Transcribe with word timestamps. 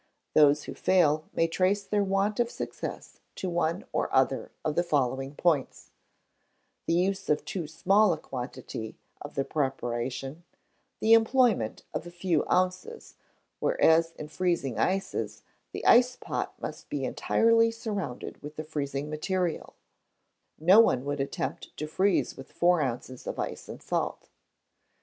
Those 0.33 0.63
who 0.63 0.73
fail, 0.73 1.25
may 1.31 1.47
trace 1.47 1.83
their 1.83 2.03
want 2.03 2.39
of 2.39 2.49
success 2.49 3.19
to 3.35 3.51
one 3.51 3.85
or 3.93 4.11
other 4.11 4.49
of 4.65 4.73
the 4.73 4.81
following 4.81 5.35
points: 5.35 5.91
the 6.87 6.95
use 6.95 7.29
of 7.29 7.45
too 7.45 7.67
small 7.67 8.11
a 8.11 8.17
quantity 8.17 8.97
of 9.21 9.35
the 9.35 9.45
preparation, 9.45 10.43
the 11.01 11.13
employment 11.13 11.83
of 11.93 12.07
a 12.07 12.09
few 12.09 12.43
ounces; 12.49 13.13
whereas, 13.59 14.13
in 14.17 14.27
freezing 14.27 14.79
ices, 14.79 15.43
the 15.71 15.85
ice 15.85 16.15
pot 16.15 16.59
must 16.59 16.89
be 16.89 17.05
entirely 17.05 17.69
surrounded 17.69 18.41
with 18.41 18.55
the 18.55 18.63
freezing 18.63 19.07
material: 19.07 19.75
no 20.57 20.79
one 20.79 21.05
would 21.05 21.19
attempt 21.19 21.77
to 21.77 21.85
freeze 21.85 22.35
with 22.35 22.51
four 22.51 22.81
ounces 22.81 23.27
of 23.27 23.37
ice 23.37 23.69
and 23.69 23.83
salt. 23.83 24.29